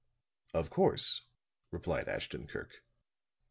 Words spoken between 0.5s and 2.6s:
"Of course," replied Ashton